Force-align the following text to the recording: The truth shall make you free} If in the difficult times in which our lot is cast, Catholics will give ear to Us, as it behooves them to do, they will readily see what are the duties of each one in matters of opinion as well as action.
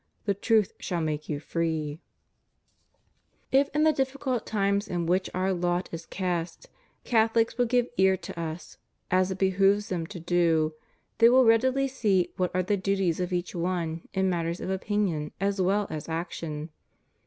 The 0.25 0.33
truth 0.33 0.73
shall 0.79 0.99
make 0.99 1.29
you 1.29 1.39
free} 1.39 1.99
If 3.51 3.69
in 3.69 3.83
the 3.83 3.93
difficult 3.93 4.47
times 4.47 4.87
in 4.87 5.05
which 5.05 5.29
our 5.31 5.53
lot 5.53 5.89
is 5.91 6.07
cast, 6.07 6.69
Catholics 7.03 7.55
will 7.59 7.67
give 7.67 7.85
ear 7.97 8.17
to 8.17 8.39
Us, 8.39 8.79
as 9.11 9.29
it 9.29 9.37
behooves 9.37 9.89
them 9.89 10.07
to 10.07 10.19
do, 10.19 10.73
they 11.19 11.29
will 11.29 11.45
readily 11.45 11.87
see 11.87 12.31
what 12.35 12.49
are 12.55 12.63
the 12.63 12.77
duties 12.77 13.19
of 13.19 13.31
each 13.31 13.53
one 13.53 14.07
in 14.11 14.27
matters 14.27 14.59
of 14.59 14.71
opinion 14.71 15.33
as 15.39 15.61
well 15.61 15.85
as 15.91 16.09
action. 16.09 16.71